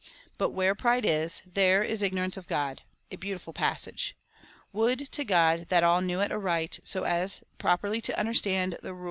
[0.39, 2.79] But where pride is, there is ignorance of God^—
[3.11, 4.15] a beau tiful passage!
[4.73, 8.77] Would to God that all knew it aright, so as properly to understand the rule
[8.77, 8.99] of right knowledge